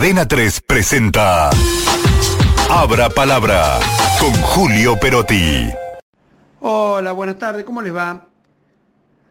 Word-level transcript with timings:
Cadena 0.00 0.26
3 0.26 0.62
presenta 0.62 1.50
Abra 2.70 3.10
Palabra 3.10 3.78
con 4.18 4.32
Julio 4.32 4.98
Perotti. 4.98 5.68
Hola, 6.60 7.12
buenas 7.12 7.38
tardes, 7.38 7.66
¿cómo 7.66 7.82
les 7.82 7.94
va? 7.94 8.26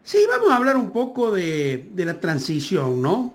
Sí, 0.04 0.18
vamos 0.30 0.48
a 0.48 0.54
hablar 0.54 0.76
un 0.76 0.92
poco 0.92 1.32
de, 1.32 1.88
de 1.90 2.04
la 2.04 2.20
transición, 2.20 3.02
¿no? 3.02 3.34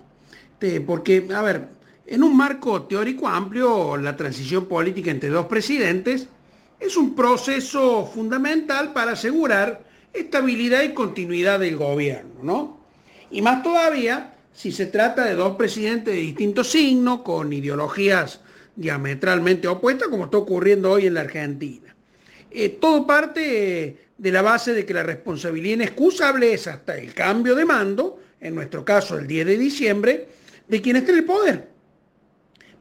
Porque, 0.86 1.28
a 1.34 1.42
ver, 1.42 1.68
en 2.06 2.22
un 2.22 2.34
marco 2.34 2.84
teórico 2.84 3.28
amplio, 3.28 3.98
la 3.98 4.16
transición 4.16 4.64
política 4.64 5.10
entre 5.10 5.28
dos 5.28 5.44
presidentes 5.44 6.28
es 6.80 6.96
un 6.96 7.14
proceso 7.14 8.06
fundamental 8.06 8.94
para 8.94 9.12
asegurar 9.12 9.84
estabilidad 10.14 10.84
y 10.84 10.94
continuidad 10.94 11.60
del 11.60 11.76
gobierno, 11.76 12.42
¿no? 12.42 12.80
Y 13.30 13.42
más 13.42 13.62
todavía 13.62 14.35
si 14.56 14.72
se 14.72 14.86
trata 14.86 15.26
de 15.26 15.34
dos 15.34 15.54
presidentes 15.56 16.14
de 16.14 16.20
distintos 16.20 16.70
signos, 16.70 17.20
con 17.20 17.52
ideologías 17.52 18.40
diametralmente 18.74 19.68
opuestas, 19.68 20.08
como 20.08 20.24
está 20.24 20.38
ocurriendo 20.38 20.92
hoy 20.92 21.06
en 21.06 21.12
la 21.14 21.20
Argentina. 21.20 21.94
Eh, 22.50 22.70
todo 22.80 23.06
parte 23.06 24.08
de 24.16 24.32
la 24.32 24.40
base 24.40 24.72
de 24.72 24.86
que 24.86 24.94
la 24.94 25.02
responsabilidad 25.02 25.74
inexcusable 25.74 26.54
es 26.54 26.66
hasta 26.68 26.96
el 26.96 27.12
cambio 27.12 27.54
de 27.54 27.66
mando, 27.66 28.18
en 28.40 28.54
nuestro 28.54 28.82
caso 28.82 29.18
el 29.18 29.26
10 29.26 29.46
de 29.46 29.58
diciembre, 29.58 30.28
de 30.66 30.80
quien 30.80 30.96
esté 30.96 31.12
en 31.12 31.18
el 31.18 31.24
poder. 31.24 31.68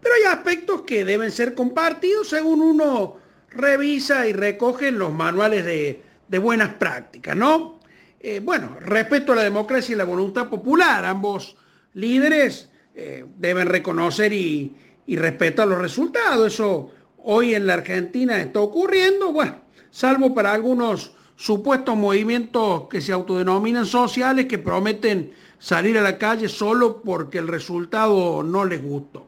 Pero 0.01 0.15
hay 0.15 0.33
aspectos 0.33 0.83
que 0.83 1.03
deben 1.03 1.31
ser 1.31 1.53
compartidos 1.53 2.29
según 2.29 2.61
uno 2.61 3.17
revisa 3.49 4.25
y 4.27 4.31
recoge 4.31 4.91
los 4.91 5.11
manuales 5.11 5.65
de, 5.65 6.39
buenas 6.39 6.75
prácticas, 6.75 7.35
¿no? 7.35 7.81
Eh, 8.21 8.39
bueno, 8.41 8.77
respecto 8.79 9.33
a 9.33 9.35
la 9.35 9.43
democracia 9.43 9.93
y 9.93 9.97
la 9.97 10.03
voluntad 10.05 10.47
popular, 10.49 11.03
ambos 11.03 11.57
líderes 11.95 12.69
eh, 12.93 13.25
deben 13.37 13.67
reconocer 13.67 14.31
y, 14.31 14.75
respetar 15.07 15.67
los 15.67 15.79
resultados. 15.79 16.53
Eso 16.53 16.91
hoy 17.17 17.55
en 17.55 17.67
la 17.67 17.75
Argentina 17.75 18.39
está 18.39 18.59
ocurriendo, 18.59 19.31
bueno, 19.31 19.55
salvo 19.89 20.33
para 20.33 20.51
algunos 20.51 21.15
supuestos 21.35 21.95
movimientos 21.95 22.87
que 22.89 23.01
se 23.01 23.11
autodenominan 23.11 23.85
sociales 23.85 24.45
que 24.45 24.57
prometen 24.57 25.33
salir 25.59 25.97
a 25.97 26.01
la 26.01 26.17
calle 26.17 26.47
solo 26.47 27.01
porque 27.01 27.37
el 27.37 27.47
resultado 27.47 28.41
no 28.43 28.65
les 28.65 28.81
gustó. 28.81 29.27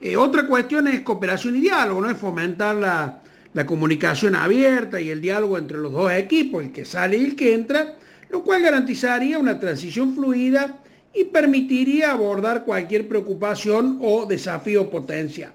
Eh, 0.00 0.16
otra 0.16 0.46
cuestión 0.46 0.86
es 0.88 1.00
cooperación 1.00 1.56
y 1.56 1.60
diálogo, 1.60 2.02
¿no? 2.02 2.10
Es 2.10 2.18
fomentar 2.18 2.76
la, 2.76 3.22
la 3.52 3.66
comunicación 3.66 4.36
abierta 4.36 5.00
y 5.00 5.10
el 5.10 5.20
diálogo 5.20 5.56
entre 5.56 5.78
los 5.78 5.92
dos 5.92 6.12
equipos, 6.12 6.62
el 6.62 6.72
que 6.72 6.84
sale 6.84 7.16
y 7.16 7.24
el 7.24 7.36
que 7.36 7.54
entra, 7.54 7.96
lo 8.30 8.42
cual 8.42 8.62
garantizaría 8.62 9.38
una 9.38 9.58
transición 9.58 10.14
fluida 10.14 10.78
y 11.14 11.24
permitiría 11.24 12.12
abordar 12.12 12.64
cualquier 12.64 13.06
preocupación 13.06 13.98
o 14.02 14.26
desafío 14.26 14.90
potencial. 14.90 15.52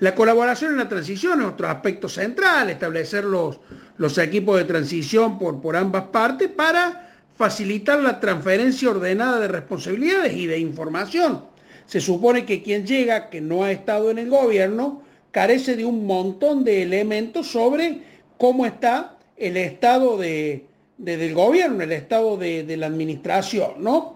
La 0.00 0.14
colaboración 0.14 0.72
en 0.72 0.78
la 0.78 0.88
transición 0.88 1.40
es 1.40 1.46
otro 1.46 1.68
aspecto 1.68 2.08
central, 2.08 2.68
establecer 2.68 3.24
los, 3.24 3.60
los 3.96 4.18
equipos 4.18 4.58
de 4.58 4.64
transición 4.64 5.38
por, 5.38 5.60
por 5.60 5.76
ambas 5.76 6.04
partes 6.04 6.48
para 6.48 7.10
facilitar 7.36 8.00
la 8.00 8.20
transferencia 8.20 8.90
ordenada 8.90 9.40
de 9.40 9.48
responsabilidades 9.48 10.34
y 10.34 10.46
de 10.46 10.58
información. 10.58 11.44
Se 11.86 12.00
supone 12.00 12.44
que 12.44 12.62
quien 12.62 12.86
llega, 12.86 13.30
que 13.30 13.40
no 13.40 13.64
ha 13.64 13.70
estado 13.70 14.10
en 14.10 14.18
el 14.18 14.28
gobierno, 14.28 15.02
carece 15.30 15.76
de 15.76 15.84
un 15.84 16.06
montón 16.06 16.64
de 16.64 16.82
elementos 16.82 17.46
sobre 17.46 18.02
cómo 18.36 18.66
está 18.66 19.16
el 19.36 19.56
estado 19.56 20.18
de, 20.18 20.66
del 20.98 21.34
gobierno, 21.34 21.82
el 21.82 21.92
estado 21.92 22.36
de, 22.36 22.64
de 22.64 22.76
la 22.76 22.86
administración, 22.86 23.74
¿no? 23.78 24.15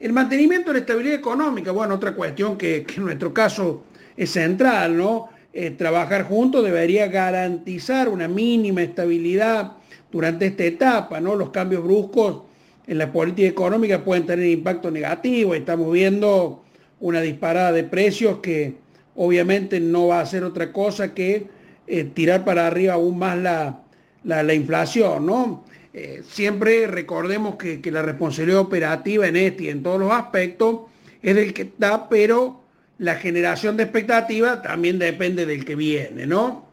El 0.00 0.14
mantenimiento 0.14 0.70
de 0.70 0.78
la 0.78 0.80
estabilidad 0.80 1.16
económica, 1.16 1.72
bueno, 1.72 1.96
otra 1.96 2.14
cuestión 2.14 2.56
que, 2.56 2.86
en 2.96 3.04
nuestro 3.04 3.34
caso 3.34 3.84
es 4.16 4.30
central, 4.30 4.96
¿no? 4.96 5.28
Eh, 5.52 5.72
trabajar 5.72 6.22
juntos 6.24 6.64
debería 6.64 7.08
garantizar 7.08 8.08
una 8.08 8.26
mínima 8.26 8.80
estabilidad 8.80 9.72
durante 10.10 10.46
esta 10.46 10.64
etapa, 10.64 11.20
¿no? 11.20 11.34
Los 11.34 11.50
cambios 11.50 11.84
bruscos 11.84 12.44
en 12.86 12.96
la 12.96 13.12
política 13.12 13.48
económica 13.48 14.02
pueden 14.02 14.24
tener 14.24 14.46
impacto 14.46 14.90
negativo. 14.90 15.54
Estamos 15.54 15.92
viendo 15.92 16.64
una 16.98 17.20
disparada 17.20 17.72
de 17.72 17.84
precios 17.84 18.38
que 18.38 18.76
obviamente 19.16 19.80
no 19.80 20.06
va 20.06 20.20
a 20.20 20.26
ser 20.26 20.44
otra 20.44 20.72
cosa 20.72 21.12
que 21.12 21.48
eh, 21.86 22.04
tirar 22.04 22.46
para 22.46 22.66
arriba 22.66 22.94
aún 22.94 23.18
más 23.18 23.36
la, 23.36 23.82
la, 24.24 24.42
la 24.42 24.54
inflación, 24.54 25.26
¿no? 25.26 25.64
Eh, 25.92 26.22
siempre 26.28 26.86
recordemos 26.86 27.56
que, 27.56 27.80
la 27.90 28.02
responsabilidad 28.02 28.60
operativa 28.60 29.26
en 29.26 29.36
este 29.36 29.64
y 29.64 29.68
en 29.70 29.82
todos 29.82 29.98
los 29.98 30.12
aspectos 30.12 30.82
es 31.20 31.34
del 31.34 31.52
que 31.52 31.62
está, 31.62 32.08
pero 32.08 32.62
la 32.98 33.16
generación 33.16 33.76
de 33.76 33.84
expectativa 33.84 34.62
también 34.62 34.98
depende 34.98 35.46
del 35.46 35.64
que 35.64 35.74
viene, 35.74 36.26
¿no? 36.26 36.68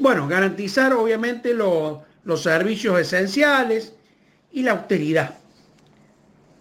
Bueno, 0.00 0.26
garantizar 0.26 0.92
obviamente 0.94 1.54
los 1.54 2.42
servicios 2.42 2.98
esenciales 2.98 3.94
y 4.50 4.62
la 4.62 4.72
austeridad. 4.72 5.38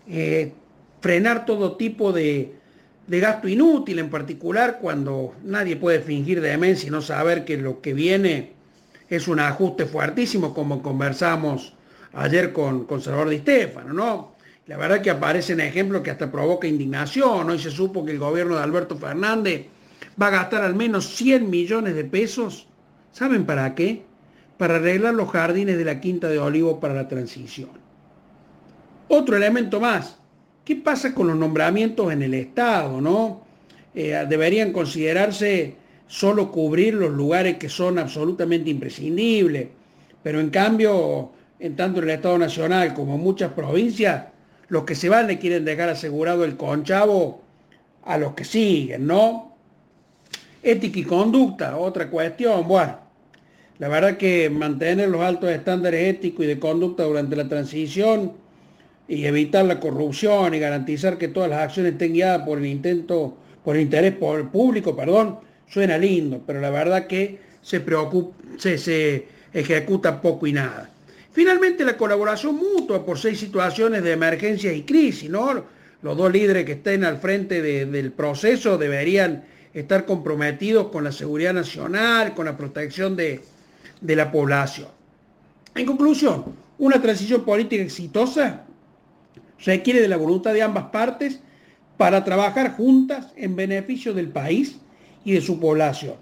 Eh, 0.08 0.52
frenar 1.00 1.46
todo 1.46 1.76
tipo 1.76 2.12
de, 2.12 2.54
de 3.08 3.20
gasto 3.20 3.48
inútil, 3.48 4.00
en 4.00 4.10
particular 4.10 4.80
cuando 4.80 5.34
nadie 5.44 5.76
puede 5.76 6.02
fingir 6.02 6.40
demencia 6.42 6.88
y 6.88 6.92
no 6.92 7.02
saber 7.02 7.46
que 7.46 7.58
lo 7.58 7.82
que 7.82 7.94
viene 7.94 8.61
es 9.12 9.28
un 9.28 9.42
ajuste 9.42 9.86
fuertísimo, 9.86 10.54
como 10.54 10.82
conversamos 10.82 11.74
ayer 12.14 12.54
con, 12.54 12.86
con 12.86 13.02
Salvador 13.02 13.30
Di 13.30 13.40
Stefano, 13.40 13.94
¿no? 13.94 14.32
La 14.68 14.78
verdad 14.78 15.02
que 15.02 15.10
aparecen 15.10 15.60
ejemplos 15.60 16.02
que 16.02 16.12
hasta 16.12 16.32
provoca 16.32 16.66
indignación. 16.66 17.50
Hoy 17.50 17.60
se 17.60 17.72
supo 17.72 18.06
que 18.06 18.14
el 18.14 18.20
gobierno 18.20 18.56
de 18.56 18.64
Alberto 18.64 18.96
Fernández 18.96 19.66
va 20.20 20.28
a 20.28 20.32
gastar 20.32 20.64
al 20.64 20.76
menos 20.76 21.10
100 21.16 21.50
millones 21.50 21.94
de 21.94 22.06
pesos. 22.06 22.68
¿Saben 23.12 23.46
para 23.46 23.76
qué? 23.76 24.04
Para 24.58 24.78
arreglar 24.78 25.14
los 25.14 25.30
jardines 25.30 25.78
de 25.78 25.84
la 25.84 26.00
Quinta 26.00 26.30
de 26.30 26.40
Olivo 26.40 26.80
para 26.80 26.94
la 26.94 27.10
transición. 27.10 27.72
Otro 29.10 29.36
elemento 29.36 29.82
más. 29.82 30.20
¿Qué 30.64 30.78
pasa 30.78 31.14
con 31.14 31.28
los 31.28 31.36
nombramientos 31.36 32.14
en 32.14 32.22
el 32.22 32.34
Estado? 32.34 33.02
¿no? 33.02 33.42
Eh, 33.94 34.26
deberían 34.30 34.72
considerarse 34.72 35.76
solo 36.12 36.52
cubrir 36.52 36.94
los 36.96 37.10
lugares 37.10 37.56
que 37.56 37.70
son 37.70 37.98
absolutamente 37.98 38.70
imprescindibles. 38.70 39.70
Pero 40.22 40.42
en 40.42 40.50
cambio, 40.50 41.32
en 41.58 41.78
tanto 41.78 42.00
en 42.00 42.10
el 42.10 42.16
Estado 42.16 42.38
Nacional 42.38 42.94
como 42.94 43.16
en 43.16 43.22
muchas 43.22 43.54
provincias, 43.54 44.26
los 44.68 44.84
que 44.84 44.94
se 44.94 45.08
van 45.08 45.28
le 45.28 45.40
quieren 45.40 45.64
dejar 45.64 45.88
asegurado 45.88 46.44
el 46.44 46.58
conchavo 46.58 47.42
a 48.04 48.18
los 48.18 48.34
que 48.34 48.44
siguen, 48.44 49.08
¿no? 49.08 49.56
Ética 50.62 51.00
y 51.00 51.04
conducta, 51.04 51.78
otra 51.78 52.10
cuestión. 52.10 52.68
Bueno, 52.68 52.98
la 53.80 53.88
verdad 53.88 54.18
que 54.18 54.50
mantener 54.50 55.08
los 55.08 55.22
altos 55.22 55.50
estándares 55.50 56.10
éticos 56.14 56.44
y 56.44 56.50
de 56.50 56.60
conducta 56.60 57.04
durante 57.04 57.38
la 57.38 57.48
transición 57.48 58.34
y 59.08 59.24
evitar 59.24 59.64
la 59.64 59.80
corrupción 59.80 60.54
y 60.54 60.60
garantizar 60.60 61.18
que 61.18 61.30
todas 61.30 61.50
las 61.50 61.60
acciones 61.60 61.94
estén 61.94 62.12
guiadas 62.12 62.46
por 62.46 62.58
el 62.58 62.66
intento, 62.66 63.38
por 63.64 63.78
el 63.78 63.84
interés 63.84 64.14
público, 64.52 64.94
perdón, 64.94 65.40
Suena 65.72 65.98
lindo, 65.98 66.44
pero 66.46 66.60
la 66.60 66.70
verdad 66.70 67.08
que 67.08 67.40
se, 67.62 67.80
preocupa, 67.80 68.36
se, 68.58 69.28
ejecuta 69.54 70.22
poco 70.22 70.46
y 70.46 70.52
nada. 70.52 70.90
Finalmente, 71.32 71.86
la 71.86 71.96
colaboración 71.96 72.58
mutua 72.58 73.06
por 73.06 73.18
seis 73.18 73.40
situaciones 73.40 74.04
de 74.04 74.12
emergencia 74.12 74.74
y 74.74 74.84
crisis, 74.84 75.30
¿no? 75.30 75.64
Los 76.02 76.18
dos 76.18 76.32
líderes 76.32 76.66
que 76.66 76.74
estén 76.74 77.06
al 77.06 77.20
frente 77.20 77.62
del 77.62 78.12
proceso 78.12 78.78
deberían 78.78 79.46
estar 79.74 80.06
comprometidos 80.06 80.88
con 80.88 81.06
la 81.06 81.14
seguridad 81.14 81.54
nacional, 81.54 82.34
con 82.34 82.48
la 82.48 82.58
protección 82.58 83.16
de, 83.16 83.40
de 84.02 84.16
la 84.18 84.30
población. 84.30 84.90
En 85.74 85.86
conclusión, 85.86 86.44
una 86.80 87.02
transición 87.02 87.46
política 87.46 87.82
exitosa 87.82 88.66
requiere 89.64 90.02
de 90.02 90.10
la 90.10 90.18
voluntad 90.18 90.54
de 90.54 90.64
ambas 90.64 90.86
partes 90.86 91.40
para 91.96 92.26
trabajar 92.26 92.76
juntas 92.76 93.28
en 93.38 93.56
beneficio 93.56 94.14
del 94.14 94.28
país 94.28 94.76
y 95.24 95.34
de 95.34 95.42
su 95.42 95.60
población. 95.60 96.16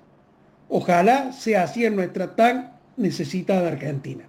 Ojalá 0.68 1.32
sea 1.34 1.64
así 1.64 1.86
en 1.86 1.96
nuestra 1.96 2.36
tan 2.36 2.74
necesitada 2.98 3.70
Argentina. 3.70 4.26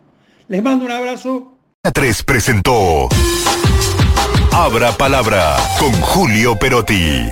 Les 0.49 0.62
mando 0.62 0.84
un 0.84 0.90
abrazo. 0.90 1.56
3 1.93 2.22
presentó 2.25 3.08
Abra 4.52 4.93
Palabra 4.93 5.56
con 5.78 5.93
Julio 5.93 6.58
Perotti. 6.58 7.31